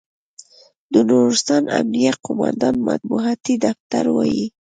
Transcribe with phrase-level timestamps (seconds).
[0.93, 4.45] د نورستان امنیه قوماندانۍ مطبوعاتي دفتر وایي،